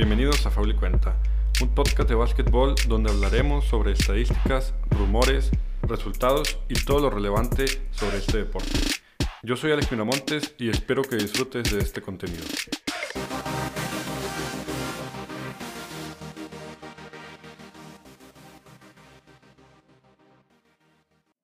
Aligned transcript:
bienvenidos 0.00 0.46
a 0.46 0.50
Faul 0.50 0.70
y 0.70 0.76
Cuenta, 0.76 1.14
un 1.60 1.74
podcast 1.74 2.08
de 2.08 2.14
básquetbol 2.14 2.74
donde 2.88 3.10
hablaremos 3.10 3.66
sobre 3.66 3.92
estadísticas, 3.92 4.72
rumores, 4.88 5.50
resultados 5.82 6.58
y 6.70 6.86
todo 6.86 7.00
lo 7.00 7.10
relevante 7.10 7.66
sobre 7.90 8.16
este 8.16 8.38
deporte. 8.38 8.78
Yo 9.42 9.56
soy 9.56 9.72
Alex 9.72 9.92
Miramontes 9.92 10.54
y 10.56 10.70
espero 10.70 11.02
que 11.02 11.16
disfrutes 11.16 11.70
de 11.70 11.80
este 11.80 12.00
contenido. 12.00 12.42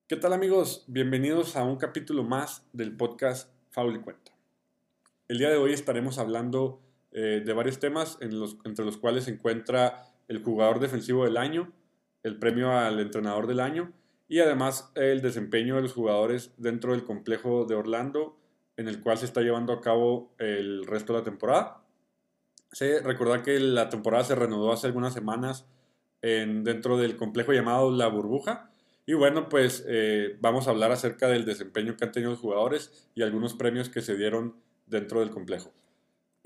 ¿Qué 0.07 0.15
tal 0.15 0.33
amigos? 0.33 0.83
Bienvenidos 0.87 1.55
a 1.57 1.63
un 1.63 1.77
capítulo 1.77 2.23
más 2.23 2.65
del 2.73 2.97
podcast 2.97 3.53
Faul 3.69 3.97
y 3.97 3.99
Cuenta. 3.99 4.31
El 5.27 5.37
día 5.37 5.49
de 5.49 5.57
hoy 5.57 5.73
estaremos 5.73 6.17
hablando 6.17 6.86
eh, 7.11 7.41
de 7.45 7.53
varios 7.53 7.79
temas 7.79 8.17
entre 8.21 8.85
los 8.85 8.97
cuales 8.97 9.25
se 9.25 9.31
encuentra 9.31 10.03
el 10.27 10.43
jugador 10.43 10.79
defensivo 10.79 11.23
del 11.23 11.37
año, 11.37 11.71
el 12.23 12.37
premio 12.37 12.71
al 12.71 12.99
entrenador 12.99 13.47
del 13.47 13.59
año 13.59 13.93
y 14.27 14.39
además 14.39 14.91
el 14.95 15.21
desempeño 15.21 15.75
de 15.75 15.83
los 15.83 15.93
jugadores 15.93 16.53
dentro 16.57 16.91
del 16.91 17.05
complejo 17.05 17.65
de 17.65 17.75
Orlando 17.75 18.37
en 18.75 18.87
el 18.87 19.01
cual 19.01 19.17
se 19.17 19.25
está 19.25 19.41
llevando 19.41 19.73
a 19.73 19.81
cabo 19.81 20.33
el 20.37 20.85
resto 20.85 21.13
de 21.13 21.19
la 21.19 21.25
temporada. 21.25 21.83
Se 22.71 23.01
recordar 23.01 23.43
que 23.43 23.59
la 23.59 23.89
temporada 23.89 24.23
se 24.23 24.35
reanudó 24.35 24.71
hace 24.71 24.87
algunas 24.87 25.13
semanas 25.13 25.65
en, 26.21 26.63
dentro 26.63 26.97
del 26.97 27.15
complejo 27.15 27.53
llamado 27.53 27.91
La 27.91 28.07
Burbuja. 28.07 28.69
Y 29.05 29.13
bueno, 29.13 29.49
pues 29.49 29.83
eh, 29.87 30.37
vamos 30.41 30.67
a 30.67 30.71
hablar 30.71 30.91
acerca 30.91 31.27
del 31.27 31.45
desempeño 31.45 31.95
que 31.95 32.05
han 32.05 32.11
tenido 32.11 32.31
los 32.31 32.39
jugadores 32.39 33.09
y 33.15 33.23
algunos 33.23 33.55
premios 33.55 33.89
que 33.89 34.01
se 34.01 34.15
dieron 34.15 34.55
dentro 34.85 35.21
del 35.21 35.31
complejo. 35.31 35.71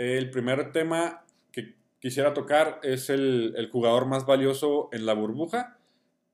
El 0.02 0.32
primer 0.32 0.72
tema 0.72 1.28
que 1.52 1.76
quisiera 2.00 2.34
tocar 2.34 2.80
es 2.82 3.12
el, 3.12 3.70
jugador 3.72 4.08
más 4.08 4.26
valioso 4.26 4.90
en 4.94 5.06
la 5.06 5.14
burbuja, 5.14 5.78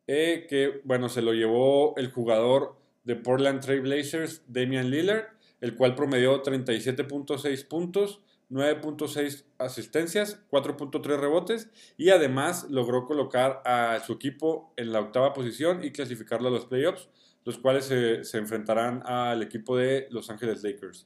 eh, 0.07 0.47
que 0.47 0.79
bueno, 0.85 1.09
se 1.09 1.21
lo 1.21 1.33
llevó 1.33 1.93
el 1.97 2.09
jugador 2.09 2.77
de 3.03 3.17
Portland 3.17 3.59
Trail 3.59 3.81
Blazers, 3.81 4.41
Damian 4.47 4.89
Lillard, 4.89 5.25
el 5.59 5.75
cual 5.75 5.95
promedió 5.95 6.41
37.6 6.43 7.67
puntos, 7.67 8.21
9.6 8.49 9.43
asistencias, 9.57 10.39
4.3 10.49 11.19
rebotes 11.19 11.69
y 11.97 12.11
además 12.11 12.67
logró 12.69 13.03
colocar 13.03 13.61
a 13.65 13.99
su 13.99 14.13
equipo 14.13 14.71
en 14.77 14.93
la 14.93 15.01
octava 15.01 15.33
posición 15.33 15.83
y 15.83 15.91
clasificarlo 15.91 16.47
a 16.47 16.51
los 16.51 16.67
playoffs, 16.67 17.09
los 17.43 17.57
cuales 17.57 17.83
se, 17.83 18.23
se 18.23 18.37
enfrentarán 18.37 19.03
al 19.05 19.43
equipo 19.43 19.75
de 19.75 20.07
Los 20.09 20.29
Ángeles 20.29 20.63
Lakers. 20.63 21.05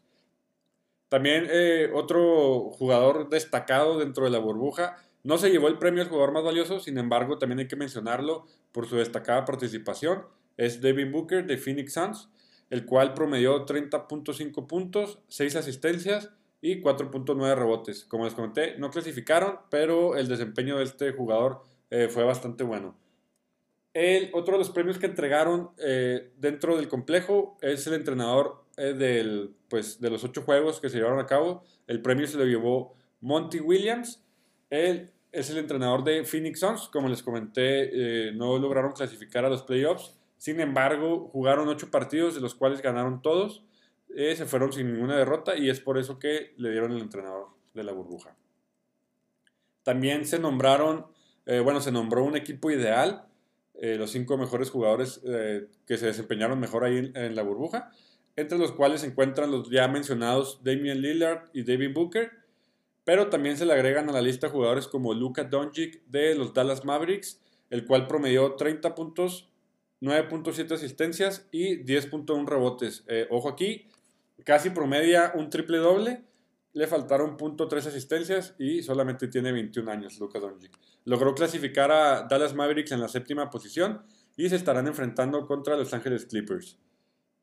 También 1.12 1.50
eh, 1.52 1.92
otro 1.94 2.70
jugador 2.70 3.28
destacado 3.28 4.00
dentro 4.00 4.24
de 4.24 4.32
la 4.32 4.40
burbuja. 4.40 4.96
No 5.24 5.38
se 5.38 5.50
llevó 5.50 5.68
el 5.68 5.78
premio 5.78 6.02
al 6.02 6.08
jugador 6.08 6.32
más 6.32 6.46
valioso, 6.46 6.80
sin 6.80 6.98
embargo, 6.98 7.38
también 7.38 7.60
hay 7.60 7.68
que 7.68 7.76
mencionarlo 7.76 8.46
por 8.72 8.88
su 8.88 8.96
destacada 8.96 9.44
participación. 9.44 10.24
Es 10.56 10.80
Devin 10.80 11.12
Booker 11.12 11.46
de 11.46 11.58
Phoenix 11.58 11.96
Suns, 11.96 12.30
el 12.70 12.86
cual 12.86 13.14
promedió 13.14 13.66
30.5 13.66 14.68
puntos, 14.68 15.20
6 15.28 15.58
asistencias 15.58 16.30
y 16.62 16.82
4.9 16.82 17.56
rebotes. 17.56 18.06
Como 18.06 18.24
les 18.24 18.34
comenté, 18.34 18.78
no 18.78 18.90
clasificaron, 18.90 19.58
pero 19.70 20.16
el 20.16 20.30
desempeño 20.30 20.78
de 20.78 20.86
este 20.86 21.12
jugador 21.12 21.62
eh, 21.90 22.08
fue 22.08 22.24
bastante 22.24 22.64
bueno. 22.64 22.96
El, 23.94 24.30
otro 24.32 24.54
de 24.54 24.60
los 24.60 24.70
premios 24.70 24.98
que 24.98 25.08
entregaron 25.08 25.72
eh, 25.78 26.32
dentro 26.38 26.78
del 26.78 26.88
complejo 26.88 27.58
es 27.62 27.86
el 27.86 27.96
entrenador 27.96 28.61
del, 28.82 29.56
pues, 29.70 30.00
de 30.00 30.10
los 30.10 30.24
ocho 30.24 30.42
juegos 30.42 30.80
que 30.80 30.90
se 30.90 30.98
llevaron 30.98 31.20
a 31.20 31.26
cabo. 31.26 31.64
El 31.88 32.02
premio 32.02 32.28
se 32.28 32.38
lo 32.38 32.46
llevó 32.46 32.96
Monty 33.22 33.60
Williams. 33.60 34.24
Él 34.70 35.12
es 35.32 35.50
el 35.50 35.58
entrenador 35.58 36.04
de 36.04 36.24
Phoenix 36.26 36.60
Suns. 36.60 36.90
Como 36.90 37.08
les 37.08 37.24
comenté, 37.24 37.90
eh, 38.28 38.32
no 38.34 38.58
lograron 38.58 38.92
clasificar 38.92 39.46
a 39.46 39.50
los 39.50 39.64
playoffs. 39.64 40.18
Sin 40.38 40.60
embargo, 40.60 41.30
jugaron 41.32 41.68
ocho 41.68 41.92
partidos, 41.92 42.36
de 42.36 42.42
los 42.42 42.56
cuales 42.56 42.82
ganaron 42.82 43.22
todos. 43.22 43.64
Eh, 44.16 44.36
se 44.36 44.46
fueron 44.46 44.74
sin 44.74 44.92
ninguna 44.92 45.16
derrota 45.16 45.56
y 45.56 45.70
es 45.70 45.80
por 45.80 45.98
eso 45.98 46.20
que 46.20 46.54
le 46.58 46.72
dieron 46.72 46.92
el 46.92 47.02
entrenador 47.02 47.48
de 47.74 47.84
la 47.84 47.94
burbuja. 47.94 48.36
También 49.84 50.26
se 50.26 50.38
nombraron, 50.38 51.06
eh, 51.46 51.60
bueno, 51.60 51.80
se 51.80 51.92
nombró 51.92 52.24
un 52.24 52.36
equipo 52.36 52.72
ideal, 52.72 53.28
los 53.74 54.12
cinco 54.12 54.38
mejores 54.38 54.70
jugadores 54.70 55.22
que 55.88 55.98
se 55.98 56.06
desempeñaron 56.06 56.60
mejor 56.60 56.84
ahí 56.84 57.12
en 57.16 57.36
la 57.36 57.42
burbuja 57.42 57.90
entre 58.42 58.58
los 58.58 58.72
cuales 58.72 59.02
se 59.02 59.08
encuentran 59.08 59.52
los 59.52 59.70
ya 59.70 59.88
mencionados 59.88 60.62
Damian 60.64 61.02
Lillard 61.02 61.50
y 61.54 61.64
David 61.64 61.94
Booker, 61.94 62.32
pero 63.04 63.30
también 63.30 63.58
se 63.58 63.66
le 63.66 63.74
agregan 63.74 64.10
a 64.10 64.14
la 64.14 64.22
lista 64.22 64.50
jugadores 64.50 64.88
como 64.88 65.14
Luka 65.14 65.44
Doncic 65.46 66.04
de 66.08 66.36
los 66.36 66.54
Dallas 66.54 66.86
Mavericks, 66.86 67.42
el 67.70 67.86
cual 67.86 68.08
promedió 68.08 68.56
30 68.56 68.94
puntos, 68.96 69.50
9.7 70.02 70.72
asistencias 70.74 71.48
y 71.52 71.84
10.1 71.84 72.48
rebotes. 72.48 73.04
Eh, 73.08 73.28
ojo 73.30 73.50
aquí, 73.50 73.88
casi 74.44 74.70
promedia 74.70 75.32
un 75.36 75.50
triple 75.50 75.78
doble, 75.78 76.24
le 76.74 76.88
faltaron 76.88 77.38
.3 77.38 77.78
asistencias 77.86 78.56
y 78.58 78.82
solamente 78.82 79.28
tiene 79.28 79.52
21 79.52 79.92
años 79.92 80.20
Luka 80.20 80.40
Doncic. 80.40 80.72
Logró 81.06 81.34
clasificar 81.34 81.92
a 81.92 82.24
Dallas 82.24 82.54
Mavericks 82.54 82.92
en 82.92 83.02
la 83.02 83.08
séptima 83.08 83.50
posición 83.50 84.04
y 84.38 84.50
se 84.50 84.56
estarán 84.56 84.88
enfrentando 84.88 85.46
contra 85.46 85.76
Los 85.76 85.94
Ángeles 85.94 86.26
Clippers. 86.26 86.78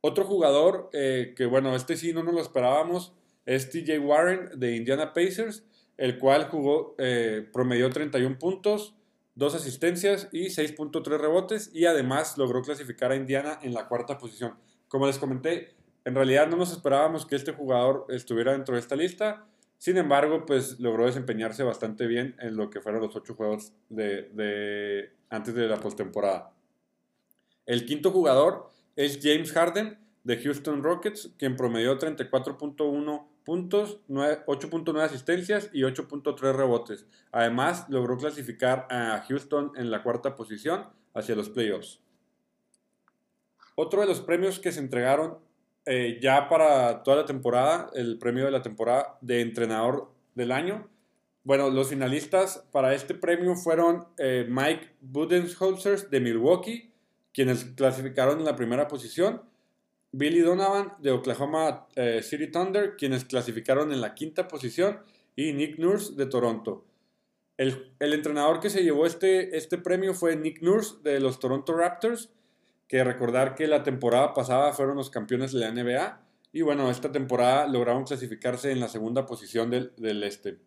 Otro 0.01 0.25
jugador 0.25 0.91
eh, 0.93 1.35
que, 1.37 1.47
bueno, 1.47 1.75
este 1.75 1.97
sí 1.97 2.13
no 2.13 2.23
nos 2.23 2.35
lo 2.35 2.41
esperábamos, 2.41 3.13
es 3.47 3.71
TJ 3.71 3.99
Warren 3.99 4.59
de 4.59 4.77
Indiana 4.77 5.13
Pacers, 5.13 5.65
el 5.97 6.19
cual 6.19 6.49
jugó, 6.49 6.95
eh, 6.99 7.49
promedió 7.53 7.91
31 7.91 8.39
puntos, 8.39 8.95
2 9.35 9.55
asistencias 9.55 10.29
y 10.31 10.47
6.3 10.47 11.19
rebotes 11.19 11.71
y 11.75 11.87
además 11.87 12.39
logró 12.39 12.63
clasificar 12.63 13.11
a 13.11 13.17
Indiana 13.17 13.59
en 13.63 13.75
la 13.75 13.89
cuarta 13.89 14.19
posición. 14.19 14.55
Como 14.87 15.07
les 15.07 15.19
comenté, 15.19 15.75
en 16.05 16.15
realidad 16.15 16.49
no 16.49 16.57
nos 16.57 16.73
esperábamos 16.73 17.27
que 17.27 17.37
este 17.37 17.53
jugador 17.53 18.07
estuviera 18.09 18.53
dentro 18.53 18.75
de 18.75 18.81
esta 18.81 18.97
lista, 18.97 19.47
sin 19.79 19.97
embargo, 19.97 20.45
pues 20.45 20.81
logró 20.81 21.07
desempeñarse 21.07 21.63
bastante 21.63 22.07
bien 22.07 22.35
en 22.41 22.57
lo 22.57 22.69
que 22.69 22.81
fueron 22.81 23.01
los 23.01 23.15
ocho 23.15 23.35
juegos 23.35 23.73
de, 23.89 24.29
de 24.31 25.13
antes 25.31 25.55
de 25.55 25.69
la 25.69 25.77
postemporada. 25.77 26.53
El 27.65 27.87
quinto 27.87 28.11
jugador 28.11 28.71
es 28.99 29.21
James 29.23 29.53
Harden 29.53 29.97
de 30.25 30.43
Houston 30.43 30.83
Rockets, 30.83 31.31
quien 31.39 31.57
promedió 31.57 31.97
34.1 31.97 33.27
puntos, 33.45 34.01
8.9 34.09 35.01
asistencias 35.01 35.71
y 35.73 35.83
8.3 35.83 36.53
rebotes. 36.53 37.07
Además, 37.31 37.87
logró 37.89 38.17
clasificar 38.17 38.89
a 38.91 39.25
Houston 39.29 39.71
en 39.77 39.93
la 39.93 40.03
cuarta 40.03 40.35
posición 40.35 40.89
hacia 41.15 41.37
los 41.37 41.49
playoffs. 41.49 42.01
Otro 43.77 44.01
de 44.01 44.09
los 44.09 44.21
premios 44.21 44.59
que 44.59 44.73
se 44.73 44.81
entregaron 44.81 45.39
eh, 45.87 46.19
ya 46.21 46.49
para 46.49 47.05
toda 47.05 47.19
la 47.19 47.25
temporada, 47.25 47.91
el 47.95 48.19
premio 48.19 48.47
de 48.47 48.51
la 48.51 48.63
temporada 48.63 49.17
de 49.21 49.43
entrenador 49.43 50.11
del 50.35 50.51
año. 50.51 50.89
Bueno, 51.45 51.71
los 51.71 51.89
finalistas 51.89 52.67
para 52.73 52.95
este 52.95 53.15
premio 53.15 53.55
fueron 53.55 54.09
eh, 54.19 54.45
Mike 54.49 54.97
Budenholzer 55.01 56.11
de 56.11 56.19
Milwaukee, 56.19 56.93
quienes 57.33 57.65
clasificaron 57.65 58.39
en 58.39 58.45
la 58.45 58.57
primera 58.57 58.89
posición. 58.89 59.43
Billy 60.13 60.41
Donovan 60.41 60.95
de 61.01 61.11
Oklahoma 61.11 61.87
eh, 61.95 62.23
City 62.23 62.51
Thunder, 62.51 62.97
quienes 62.97 63.25
clasificaron 63.25 63.93
en 63.93 64.01
la 64.01 64.15
quinta 64.15 64.49
posición. 64.49 65.01
Y 65.37 65.53
Nick 65.53 65.79
Nurse 65.79 66.15
de 66.15 66.27
Toronto. 66.27 66.85
El, 67.59 67.93
entrenador 67.99 68.61
que 68.61 68.71
se 68.71 68.85
llevó 68.85 69.05
este, 69.05 69.57
este 69.57 69.79
premio 69.79 70.15
fue 70.15 70.37
Nick 70.37 70.63
Nurse 70.63 70.97
de 71.03 71.19
los 71.19 71.41
Toronto 71.41 71.77
Raptors, 71.77 72.31
que 72.87 73.03
recordar 73.03 73.57
que 73.57 73.67
la 73.67 73.83
temporada 73.83 74.33
pasada 74.33 74.73
fueron 74.73 74.97
los 74.97 75.11
campeones 75.11 75.53
de 75.53 75.61
la 75.61 75.73
NBA. 75.73 76.21
Y 76.53 76.63
bueno, 76.63 76.91
esta 76.91 77.13
temporada 77.13 77.67
lograron 77.67 78.05
clasificarse 78.05 78.71
en 78.71 78.81
la 78.81 78.89
segunda 78.89 79.27
posición 79.27 79.71
del, 79.71 80.23
este. 80.23 80.59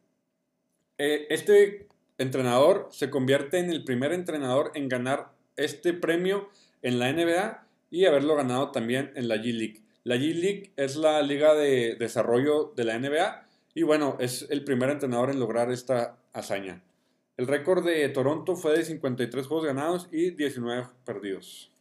Eh, 0.98 1.28
este 1.30 1.88
entrenador 2.18 2.90
se 2.92 3.10
convierte 3.10 3.58
en 3.58 3.72
el 3.72 3.84
primer 3.84 4.12
entrenador 4.12 4.72
en 4.76 4.90
ganar 4.90 5.32
este 5.56 5.94
premio 5.94 6.50
en 6.82 7.00
la 7.00 7.12
NBA 7.12 7.68
y 7.90 8.06
haberlo 8.06 8.36
ganado 8.36 8.72
también 8.72 9.12
en 9.16 9.28
la 9.28 9.36
G 9.36 9.54
League. 9.54 9.84
La 10.04 10.16
G 10.16 10.34
League 10.34 10.74
es 10.78 10.96
la 10.96 11.22
liga 11.22 11.54
de 11.54 11.96
desarrollo 11.96 12.74
de 12.76 12.86
la 12.86 12.98
NBA 12.98 13.48
y 13.74 13.84
bueno, 13.84 14.18
es 14.20 14.48
el 14.50 14.64
primer 14.64 14.90
entrenador 14.90 15.30
en 15.30 15.40
lograr 15.40 15.72
esta 15.72 16.18
hazaña. 16.34 16.84
El 17.38 17.48
récord 17.48 17.86
de 17.86 18.08
Toronto 18.10 18.56
fue 18.56 18.78
de 18.78 18.84
53 18.84 19.48
juegos 19.48 19.66
ganados 19.66 20.08
y 20.12 20.32
19 20.32 20.88
perdidos. 21.06 21.72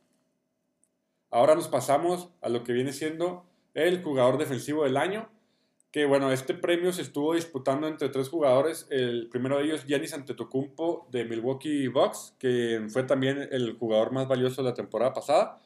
Ahora 1.31 1.55
nos 1.55 1.69
pasamos 1.69 2.29
a 2.41 2.49
lo 2.49 2.65
que 2.65 2.73
viene 2.73 2.93
siendo 2.93 3.45
el 3.75 4.03
jugador 4.03 4.39
defensivo 4.39 4.85
del 4.85 4.97
año 4.97 5.29
que 5.91 6.05
bueno, 6.05 6.31
este 6.31 6.55
premio 6.55 6.93
se 6.93 7.03
estuvo 7.03 7.35
disputando 7.35 7.89
entre 7.89 8.09
tres 8.11 8.29
jugadores. 8.29 8.87
El 8.91 9.29
primero 9.29 9.59
de 9.59 9.65
ellos, 9.65 9.85
Giannis 9.87 10.15
Antetokounmpo 10.15 11.09
de 11.11 11.25
Milwaukee 11.25 11.89
Bucks, 11.89 12.37
que 12.39 12.87
fue 12.91 13.03
también 13.03 13.49
el 13.51 13.77
jugador 13.77 14.13
más 14.13 14.29
valioso 14.29 14.63
de 14.63 14.69
la 14.69 14.75
temporada 14.75 15.13
pasada. 15.13 15.61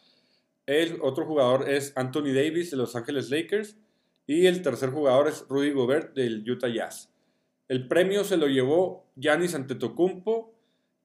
El 0.66 0.98
otro 1.02 1.26
jugador 1.26 1.68
es 1.68 1.92
Anthony 1.94 2.32
Davis 2.32 2.70
de 2.70 2.78
Los 2.78 2.96
Ángeles 2.96 3.30
Lakers. 3.30 3.76
Y 4.26 4.46
el 4.46 4.62
tercer 4.62 4.90
jugador 4.90 5.28
es 5.28 5.46
Rudy 5.48 5.72
Gobert 5.72 6.14
del 6.14 6.48
Utah 6.50 6.68
Jazz. 6.68 7.10
El 7.68 7.86
premio 7.88 8.24
se 8.24 8.38
lo 8.38 8.46
llevó 8.46 9.06
Giannis 9.16 9.54
Antetokounmpo, 9.54 10.53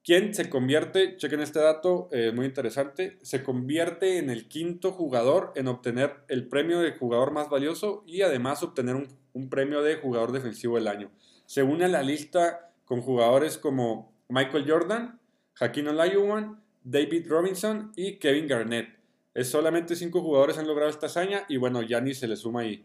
quien 0.09 0.33
se 0.33 0.50
convierte, 0.50 1.17
chequen 1.17 1.39
este 1.39 1.59
dato, 1.59 2.09
eh, 2.11 2.31
muy 2.33 2.47
interesante, 2.47 3.19
se 3.21 3.44
convierte 3.44 4.17
en 4.17 4.31
el 4.31 4.47
quinto 4.47 4.91
jugador 4.91 5.51
en 5.53 5.67
obtener 5.67 6.23
el 6.29 6.47
premio 6.47 6.79
de 6.79 6.94
jugador 6.94 7.29
más 7.29 7.47
valioso 7.47 8.03
y 8.07 8.23
además 8.23 8.63
obtener 8.63 8.95
un, 8.95 9.50
premio 9.51 9.83
de 9.83 9.97
jugador 9.97 10.31
defensivo 10.31 10.77
del 10.77 10.88
año. 10.88 11.11
Se 11.45 11.61
une 11.61 11.85
a 11.85 11.89
la 11.89 12.01
lista 12.01 12.71
con 12.85 13.01
jugadores 13.01 13.59
como 13.59 14.11
Michael 14.29 14.65
Jordan, 14.67 15.19
Hakeem 15.59 15.89
Olajuwon, 15.89 16.59
David 16.83 17.27
Robinson 17.29 17.91
y 17.95 18.15
Kevin 18.15 18.47
Garnett. 18.47 18.89
Es 19.35 19.51
solamente 19.51 19.95
cinco 19.95 20.23
jugadores 20.23 20.57
han 20.57 20.65
logrado 20.65 20.89
esta 20.89 21.06
hazaña 21.06 21.45
y 21.47 21.57
bueno, 21.57 21.83
Giannis 21.83 22.17
se 22.17 22.27
le 22.27 22.35
suma 22.35 22.61
ahí 22.61 22.83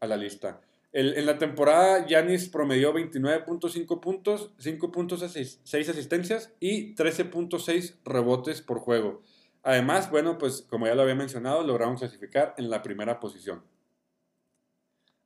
a 0.00 0.08
la 0.08 0.16
lista. 0.16 0.60
En 0.96 1.26
la 1.26 1.38
temporada, 1.38 2.06
Giannis 2.06 2.48
promedió 2.48 2.94
29.5 2.94 4.00
puntos, 4.00 4.52
5.6 4.58 5.88
asistencias 5.90 6.52
y 6.60 6.94
13.6 6.94 7.96
rebotes 8.04 8.62
por 8.62 8.78
juego. 8.78 9.20
Además, 9.64 10.08
bueno, 10.08 10.38
pues 10.38 10.62
como 10.70 10.86
ya 10.86 10.94
lo 10.94 11.02
había 11.02 11.16
mencionado, 11.16 11.64
lograron 11.64 11.96
clasificar 11.96 12.54
en 12.58 12.70
la 12.70 12.82
primera 12.82 13.18
posición. 13.18 13.64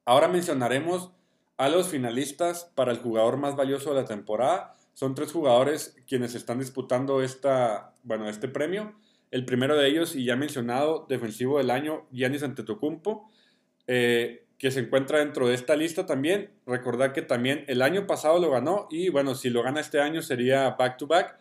Ahora 0.06 0.28
mencionaremos 0.28 1.10
a 1.58 1.68
los 1.68 1.88
finalistas 1.88 2.72
para 2.74 2.90
el 2.90 2.98
jugador 2.98 3.36
más 3.36 3.54
valioso 3.54 3.90
de 3.90 4.00
la 4.00 4.06
temporada. 4.06 4.74
Son 4.94 5.14
tres 5.14 5.32
jugadores 5.32 5.96
quienes 6.06 6.34
están 6.34 6.60
disputando 6.60 7.20
esta, 7.20 7.92
bueno, 8.04 8.26
este 8.26 8.48
premio. 8.48 8.94
El 9.30 9.44
primero 9.44 9.76
de 9.76 9.86
ellos, 9.86 10.16
y 10.16 10.24
ya 10.24 10.34
mencionado, 10.34 11.04
defensivo 11.10 11.58
del 11.58 11.70
año, 11.70 12.06
Giannis 12.10 12.42
Antetokounmpo, 12.42 13.28
eh, 13.86 14.46
que 14.58 14.70
se 14.70 14.80
encuentra 14.80 15.20
dentro 15.20 15.48
de 15.48 15.54
esta 15.54 15.76
lista 15.76 16.04
también. 16.04 16.50
Recordar 16.66 17.12
que 17.12 17.22
también 17.22 17.64
el 17.68 17.80
año 17.80 18.06
pasado 18.06 18.38
lo 18.40 18.50
ganó 18.50 18.88
y 18.90 19.08
bueno, 19.08 19.34
si 19.34 19.50
lo 19.50 19.62
gana 19.62 19.80
este 19.80 20.00
año 20.00 20.20
sería 20.20 20.70
back 20.70 20.98
to 20.98 21.06
back, 21.06 21.38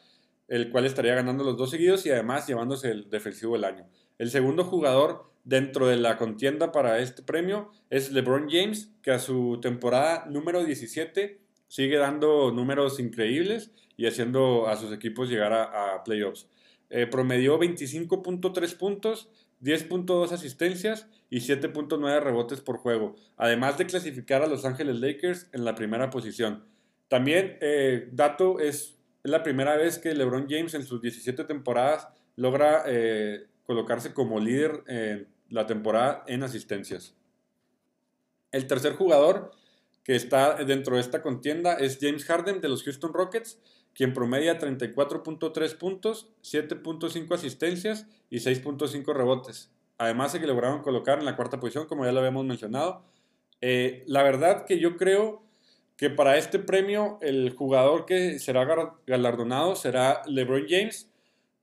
el 0.48 0.70
cual 0.70 0.86
estaría 0.86 1.16
ganando 1.16 1.44
los 1.44 1.58
dos 1.58 1.72
seguidos 1.72 2.06
y 2.06 2.12
además 2.12 2.48
llevándose 2.48 2.92
el 2.92 3.10
defensivo 3.10 3.54
del 3.54 3.66
año. 3.66 3.88
El 4.18 4.30
segundo 4.30 4.64
jugador 4.64 5.32
dentro 5.44 5.88
de 5.88 5.98
la 5.98 6.18
contienda 6.18 6.72
para 6.72 7.00
este 7.00 7.24
premio 7.24 7.72
es 7.90 8.12
LeBron 8.12 8.50
James, 8.50 8.92
que 9.02 9.12
a 9.12 9.20
su 9.20 9.60
temporada 9.62 10.26
número 10.30 10.64
17 10.64 11.40
sigue 11.68 11.98
dando 11.98 12.52
números 12.52 13.00
increíbles 13.00 13.72
y 13.98 14.06
haciendo 14.06 14.68
a 14.68 14.76
sus 14.76 14.94
equipos 14.94 15.30
llegar 15.30 15.54
a 15.54 16.04
playoffs. 16.04 16.48
Eh, 16.90 17.06
promedió 17.08 17.60
25.3 17.60 18.78
puntos, 18.78 19.30
10.2 19.62 20.32
asistencias 20.32 21.08
y 21.30 21.40
7.9 21.40 22.22
rebotes 22.22 22.62
por 22.62 22.78
juego, 22.78 23.16
además 23.36 23.78
de 23.78 23.86
clasificar 23.86 24.42
a 24.42 24.48
Los 24.48 24.66
Ángeles 24.66 25.00
Lakers 25.00 25.50
en 25.52 25.66
la 25.66 25.76
primera 25.76 26.10
posición. 26.10 26.64
También, 27.08 27.58
eh, 27.62 28.10
dato, 28.12 28.60
es 28.60 28.98
la 29.24 29.44
primera 29.44 29.76
vez 29.76 30.00
que 30.00 30.14
LeBron 30.14 30.48
James 30.50 30.74
en 30.74 30.84
sus 30.84 31.02
17 31.02 31.44
temporadas 31.44 32.08
logra 32.36 32.84
eh, 32.86 33.48
colocarse 33.66 34.14
como 34.14 34.40
líder 34.40 34.84
en 34.88 35.28
la 35.50 35.66
temporada 35.66 36.24
en 36.28 36.44
asistencias. 36.44 37.16
El 38.52 38.68
tercer 38.68 38.94
jugador 38.94 39.52
que 40.04 40.16
está 40.16 40.64
dentro 40.64 40.96
de 40.96 41.02
esta 41.02 41.22
contienda 41.22 41.74
es 41.74 41.98
James 42.00 42.24
Harden 42.26 42.62
de 42.62 42.70
los 42.70 42.84
Houston 42.84 43.14
Rockets, 43.14 43.60
quien 43.94 44.14
promedia 44.14 44.60
34.3 44.60 45.78
puntos, 45.78 46.30
7.5 46.44 47.34
asistencias 47.34 48.06
y 48.30 48.38
6.5 48.38 49.14
rebotes. 49.14 49.70
Además 49.98 50.34
de 50.34 50.40
que 50.40 50.48
lograron 50.48 50.82
colocar 50.82 51.20
en 51.20 51.26
la 51.26 51.36
cuarta 51.36 51.60
posición, 51.60 51.88
como 51.88 52.06
ya 52.06 52.12
lo 52.12 52.20
habíamos 52.20 52.46
mencionado. 52.46 53.04
Eh, 53.62 54.04
la 54.08 54.24
verdad 54.24 54.66
que 54.66 54.80
yo 54.80 54.98
creo 54.98 55.44
que 55.98 56.10
para 56.10 56.38
este 56.38 56.60
premio 56.60 57.18
el 57.22 57.56
jugador 57.56 58.06
que 58.06 58.38
será 58.38 58.66
galardonado 59.08 59.76
será 59.76 60.22
LeBron 60.28 60.66
James, 60.70 61.10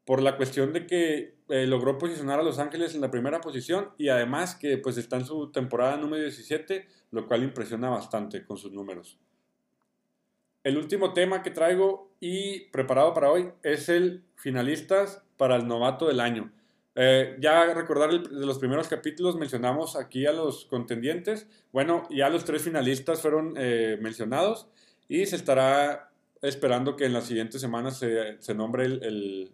por 0.04 0.20
la 0.20 0.36
cuestión 0.36 0.72
de 0.72 0.86
que 0.86 1.34
eh, 1.48 1.66
logró 1.66 1.98
posicionar 1.98 2.40
a 2.40 2.42
Los 2.42 2.58
Ángeles 2.58 2.94
en 2.94 3.00
la 3.00 3.10
primera 3.10 3.40
posición 3.40 3.90
y 3.96 4.08
además 4.08 4.54
que 4.54 4.76
pues 4.78 4.96
está 4.96 5.16
en 5.16 5.24
su 5.24 5.50
temporada 5.50 5.96
número 5.96 6.22
17, 6.22 6.86
lo 7.10 7.26
cual 7.26 7.42
impresiona 7.42 7.88
bastante 7.88 8.44
con 8.44 8.58
sus 8.58 8.72
números. 8.72 9.18
El 10.62 10.78
último 10.78 11.12
tema 11.12 11.42
que 11.42 11.50
traigo 11.50 12.10
y 12.20 12.70
preparado 12.70 13.12
para 13.12 13.30
hoy 13.30 13.50
es 13.62 13.88
el 13.88 14.24
finalistas 14.34 15.22
para 15.36 15.56
el 15.56 15.68
novato 15.68 16.06
del 16.08 16.20
año. 16.20 16.50
Eh, 16.96 17.36
ya 17.40 17.74
recordar 17.74 18.10
de 18.22 18.46
los 18.46 18.58
primeros 18.58 18.88
capítulos 18.88 19.36
mencionamos 19.36 19.96
aquí 19.96 20.26
a 20.26 20.32
los 20.32 20.64
contendientes. 20.66 21.46
Bueno, 21.72 22.06
ya 22.10 22.28
los 22.28 22.44
tres 22.44 22.62
finalistas 22.62 23.20
fueron 23.20 23.54
eh, 23.56 23.98
mencionados 24.00 24.68
y 25.08 25.26
se 25.26 25.36
estará 25.36 26.10
esperando 26.40 26.96
que 26.96 27.06
en 27.06 27.12
las 27.12 27.24
siguientes 27.24 27.60
semanas 27.60 27.98
se, 27.98 28.54
nombre 28.54 28.84
el, 28.84 29.50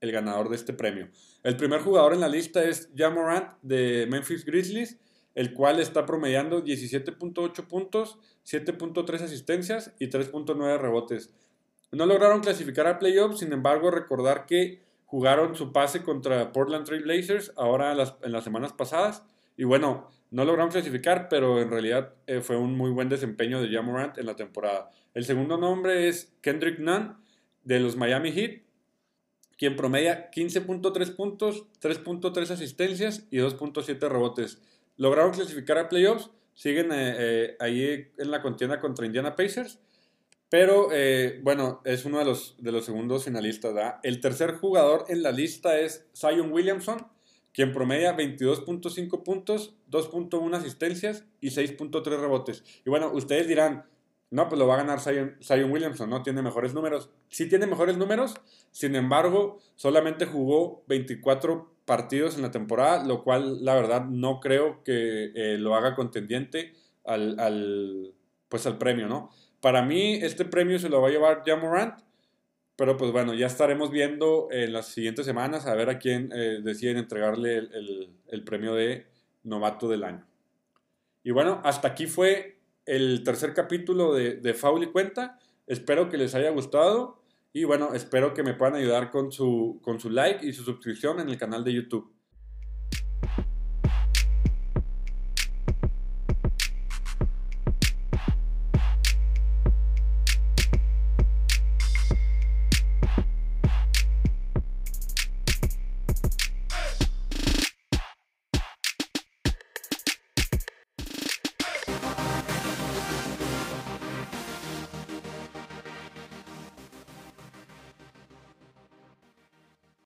el, 0.00 0.12
ganador 0.12 0.48
de 0.48 0.56
este 0.56 0.72
premio. 0.72 1.08
El 1.42 1.56
primer 1.56 1.80
jugador 1.80 2.12
en 2.12 2.20
la 2.20 2.28
lista 2.28 2.62
es 2.62 2.90
Jamorant 2.94 3.54
de 3.62 4.06
Memphis 4.08 4.44
Grizzlies 4.44 4.98
el 5.34 5.54
cual 5.54 5.80
está 5.80 6.06
promediando 6.06 6.64
17.8 6.64 7.66
puntos, 7.66 8.18
7.3 8.44 9.22
asistencias 9.22 9.92
y 9.98 10.08
3.9 10.08 10.78
rebotes. 10.78 11.30
No 11.92 12.06
lograron 12.06 12.40
clasificar 12.40 12.86
a 12.86 12.98
playoffs, 12.98 13.40
sin 13.40 13.52
embargo, 13.52 13.90
recordar 13.90 14.46
que 14.46 14.82
jugaron 15.10 15.56
su 15.56 15.72
pase 15.72 16.02
contra 16.02 16.52
Portland 16.52 16.86
Trail 16.86 17.02
Blazers 17.02 17.52
ahora 17.56 17.90
en 17.92 18.32
las, 18.32 18.44
semanas 18.44 18.72
pasadas. 18.72 19.24
Y 19.56 19.64
bueno, 19.64 20.08
no 20.30 20.44
lograron 20.44 20.70
clasificar, 20.70 21.28
pero 21.28 21.60
en 21.60 21.68
realidad 21.68 22.14
eh, 22.28 22.40
fue 22.40 22.56
un 22.56 22.76
muy 22.76 22.90
buen 22.90 23.08
desempeño 23.08 23.60
de 23.60 23.68
Jamorant 23.68 24.16
en 24.18 24.26
la 24.26 24.36
temporada. 24.36 24.90
El 25.12 25.24
segundo 25.24 25.58
nombre 25.58 26.08
es 26.08 26.32
Kendrick 26.40 26.78
Nunn 26.78 27.16
de 27.64 27.80
los 27.80 27.96
Miami 27.96 28.30
Heat, 28.30 28.62
quien 29.58 29.74
promedia 29.74 30.30
15.3 30.30 31.16
puntos, 31.16 31.66
3.3 31.82 32.50
asistencias 32.50 33.26
y 33.30 33.38
2.7 33.38 34.08
rebotes 34.08 34.62
lograron 35.00 35.32
clasificar 35.32 35.78
a 35.78 35.88
playoffs, 35.88 36.30
siguen 36.52 36.92
eh, 36.92 37.14
eh, 37.18 37.56
ahí 37.58 38.12
en 38.18 38.30
la 38.30 38.42
contienda 38.42 38.80
contra 38.80 39.06
Indiana 39.06 39.34
Pacers, 39.34 39.80
pero 40.50 40.88
eh, 40.92 41.40
bueno, 41.42 41.80
es 41.84 42.04
uno 42.04 42.18
de 42.18 42.24
los, 42.26 42.56
de 42.58 42.72
los 42.72 42.84
segundos 42.84 43.24
finalistas. 43.24 43.94
El 44.02 44.20
tercer 44.20 44.56
jugador 44.56 45.04
en 45.08 45.22
la 45.22 45.32
lista 45.32 45.78
es 45.78 46.06
Zion 46.14 46.52
Williamson, 46.52 47.06
quien 47.54 47.72
promedia 47.72 48.16
22.5 48.16 49.22
puntos, 49.22 49.74
2.1 49.90 50.54
asistencias 50.56 51.24
y 51.40 51.50
6.3 51.50 52.02
rebotes. 52.20 52.64
Y 52.84 52.90
bueno, 52.90 53.12
ustedes 53.12 53.46
dirán, 53.46 53.84
no, 54.30 54.48
pues 54.48 54.58
lo 54.58 54.66
va 54.66 54.74
a 54.74 54.84
ganar 54.84 55.00
Zion, 55.00 55.70
Williamson, 55.70 56.10
¿no? 56.10 56.22
Tiene 56.22 56.42
mejores 56.42 56.74
números. 56.74 57.10
Sí 57.28 57.48
tiene 57.48 57.66
mejores 57.66 57.96
números, 57.96 58.34
sin 58.70 58.94
embargo, 58.94 59.60
solamente 59.74 60.26
jugó 60.26 60.84
24 60.86 61.72
partidos 61.84 62.36
en 62.36 62.42
la 62.42 62.52
temporada, 62.52 63.04
lo 63.04 63.24
cual 63.24 63.64
la 63.64 63.74
verdad 63.74 64.04
no 64.06 64.38
creo 64.40 64.84
que 64.84 65.32
eh, 65.34 65.58
lo 65.58 65.74
haga 65.74 65.96
contendiente 65.96 66.74
al, 67.04 68.14
pues 68.48 68.66
al 68.66 68.78
premio, 68.78 69.08
¿no? 69.08 69.30
Para 69.60 69.82
mí 69.82 70.14
este 70.14 70.44
premio 70.44 70.78
se 70.78 70.88
lo 70.88 71.00
va 71.00 71.08
a 71.08 71.10
llevar 71.10 71.42
Jamorant, 71.44 72.00
pero 72.76 72.96
pues 72.96 73.12
bueno, 73.12 73.34
ya 73.34 73.46
estaremos 73.46 73.90
viendo 73.90 74.48
en 74.50 74.72
las 74.72 74.88
siguientes 74.88 75.26
semanas 75.26 75.66
a 75.66 75.74
ver 75.74 75.90
a 75.90 75.98
quién 75.98 76.32
eh, 76.32 76.60
deciden 76.62 76.96
entregarle 76.96 77.58
el, 77.58 78.44
premio 78.44 78.74
de 78.74 79.06
novato 79.42 79.88
del 79.88 80.04
año. 80.04 80.26
Y 81.22 81.30
bueno, 81.30 81.60
hasta 81.62 81.88
aquí 81.88 82.06
fue 82.06 82.58
el 82.86 83.22
tercer 83.22 83.52
capítulo 83.52 84.14
de, 84.14 84.36
de 84.36 84.54
Faul 84.54 84.82
y 84.82 84.86
Cuenta. 84.86 85.38
Espero 85.66 86.08
que 86.08 86.16
les 86.16 86.34
haya 86.34 86.50
gustado. 86.50 87.20
Y 87.52 87.64
bueno, 87.64 87.92
espero 87.94 88.32
que 88.32 88.42
me 88.42 88.54
puedan 88.54 88.76
ayudar 88.76 89.10
con 89.10 89.30
su, 89.30 89.80
con 89.82 90.00
su 90.00 90.08
like 90.08 90.46
y 90.46 90.52
su 90.52 90.62
suscripción 90.62 91.20
en 91.20 91.28
el 91.28 91.36
canal 91.36 91.64
de 91.64 91.74
YouTube. 91.74 92.10